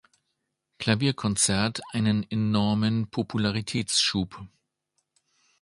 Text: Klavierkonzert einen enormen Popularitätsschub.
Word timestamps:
Klavierkonzert 0.79 1.81
einen 1.93 2.25
enormen 2.31 3.11
Popularitätsschub. 3.11 4.47